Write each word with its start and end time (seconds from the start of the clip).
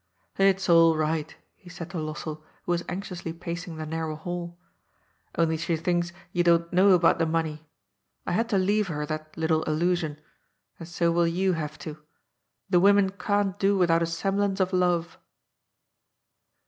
^' 0.39 0.39
It's 0.39 0.67
all 0.67 0.97
right," 0.97 1.35
he 1.55 1.69
said 1.69 1.91
to 1.91 1.97
Lossell, 1.97 2.41
who 2.63 2.71
was 2.71 2.83
anxiously 2.89 3.33
pacing 3.33 3.77
the 3.77 3.85
narrow 3.85 4.15
hall. 4.15 4.57
'* 4.97 5.37
Only 5.37 5.57
she 5.57 5.77
thinks 5.77 6.11
you 6.31 6.43
don't 6.43 6.73
know 6.73 6.93
about 6.93 7.19
the 7.19 7.27
money. 7.27 7.67
I 8.25 8.31
had 8.31 8.49
to 8.49 8.57
leave 8.57 8.87
her 8.87 9.05
that 9.05 9.37
little 9.37 9.61
illusion. 9.65 10.17
And 10.79 10.87
so 10.87 11.11
will 11.11 11.27
you 11.27 11.53
have 11.53 11.77
to. 11.85 11.99
The 12.67 12.79
women 12.79 13.11
can't 13.11 13.59
do 13.59 13.77
without 13.77 14.01
a 14.01 14.07
semblance 14.07 14.59
of 14.59 14.73
love." 14.73 15.19